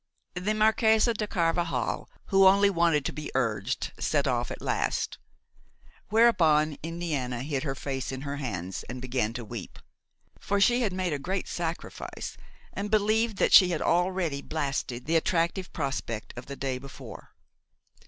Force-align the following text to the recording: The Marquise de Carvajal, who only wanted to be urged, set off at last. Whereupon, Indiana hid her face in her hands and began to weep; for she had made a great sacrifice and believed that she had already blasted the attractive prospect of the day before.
The 0.33 0.55
Marquise 0.55 1.05
de 1.05 1.27
Carvajal, 1.27 2.09
who 2.29 2.47
only 2.47 2.71
wanted 2.71 3.05
to 3.05 3.13
be 3.13 3.29
urged, 3.35 3.91
set 3.99 4.25
off 4.25 4.49
at 4.49 4.59
last. 4.59 5.19
Whereupon, 6.09 6.79
Indiana 6.81 7.43
hid 7.43 7.61
her 7.61 7.75
face 7.75 8.11
in 8.11 8.21
her 8.21 8.37
hands 8.37 8.83
and 8.89 8.99
began 8.99 9.31
to 9.33 9.45
weep; 9.45 9.77
for 10.39 10.59
she 10.59 10.81
had 10.81 10.91
made 10.91 11.13
a 11.13 11.19
great 11.19 11.47
sacrifice 11.47 12.35
and 12.73 12.89
believed 12.89 13.37
that 13.37 13.53
she 13.53 13.69
had 13.69 13.81
already 13.83 14.41
blasted 14.41 15.05
the 15.05 15.15
attractive 15.17 15.71
prospect 15.71 16.33
of 16.35 16.47
the 16.47 16.55
day 16.55 16.79
before. 16.79 17.35